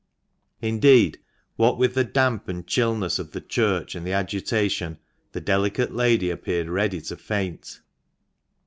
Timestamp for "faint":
7.15-7.81